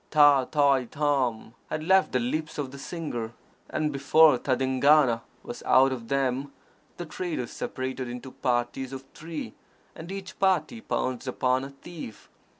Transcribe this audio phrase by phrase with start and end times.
[0.09, 3.33] Tâ tai tôm had left the lips of the singer;
[3.69, 6.51] and, before tadingana was out of them,
[6.97, 9.53] the traders separated into parties of three,
[9.93, 12.29] and each party pounced upon a thief.